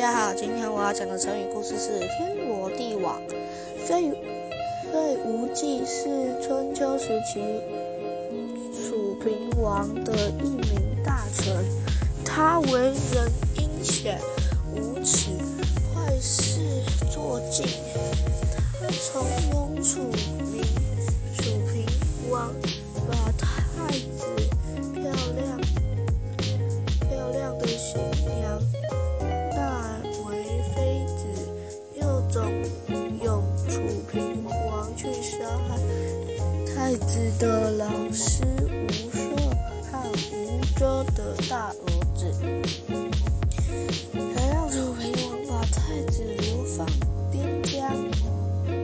[0.00, 3.20] 大家好，今天我要讲的成语故事是“天罗地网”。
[3.84, 4.10] 费
[4.90, 7.38] 费无忌是春秋时期
[8.72, 11.54] 楚平王的一名大臣，
[12.24, 14.18] 他为人阴险
[14.74, 15.32] 无耻，
[15.94, 16.62] 坏事
[17.12, 17.66] 做尽。
[18.80, 20.00] 他从拥楚
[35.22, 35.76] 杀害
[36.66, 39.20] 太子的老师吴硕
[39.90, 39.90] 和
[40.32, 40.34] 吴
[40.78, 40.80] 周
[41.14, 41.18] 的
[41.48, 41.74] 大儿
[42.14, 42.20] 子，
[44.34, 45.78] 还让楚平王把太
[46.10, 46.86] 子流放
[47.30, 47.78] 边疆。
[48.66, 48.74] 太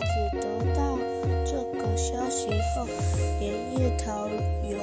[0.00, 0.10] 子
[0.40, 0.78] 得到
[1.44, 2.38] 这个消息
[2.74, 2.86] 后，
[3.38, 3.42] 连
[3.78, 4.28] 夜逃
[4.68, 4.76] 由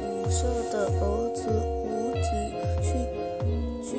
[0.00, 0.38] 吴硕
[0.72, 1.02] 的儿
[1.34, 1.40] 子
[1.84, 1.84] 吴
[2.14, 2.26] 子
[2.82, 3.94] 胥据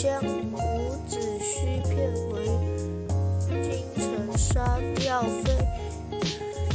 [0.00, 0.56] 将伍
[1.08, 2.46] 子胥骗回
[3.60, 5.52] 京城杀掉费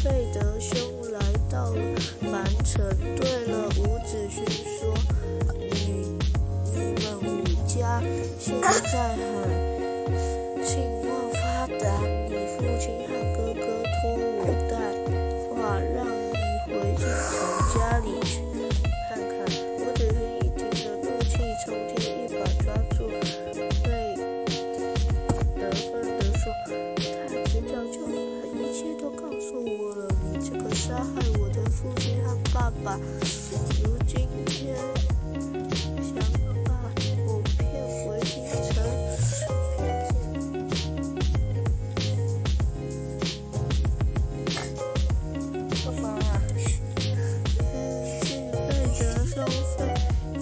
[0.03, 0.77] 费德兄，
[1.13, 1.79] 来到了
[2.29, 2.85] 樊城，
[3.15, 4.43] 对了伍子胥
[4.77, 4.93] 说。
[5.57, 6.17] 你
[6.75, 7.23] 你们伍
[7.65, 8.03] 家
[8.37, 8.67] 现在
[9.15, 9.52] 还
[30.93, 32.99] 杀害我的父亲和爸爸，
[33.83, 34.75] 如今天
[36.03, 36.13] 想
[36.63, 36.69] 把
[37.25, 37.65] 我骗
[38.05, 38.77] 回京城。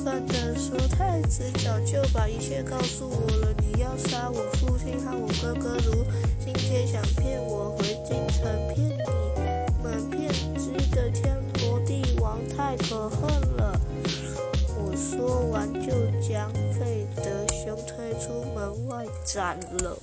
[0.04, 3.48] 犯人说。”太子早就把一切告诉我了。
[3.60, 6.06] 你要杀我父亲和我哥哥，如
[6.44, 8.44] 今天想骗我回京城，
[8.76, 9.21] 骗你
[12.72, 13.78] 太可恨了。
[14.78, 15.92] 我说完就
[16.26, 19.98] 将费德熊推出门外斩了。